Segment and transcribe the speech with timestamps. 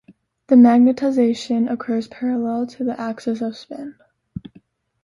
[0.47, 3.99] The magnetization occurs parallel to the axis of spin.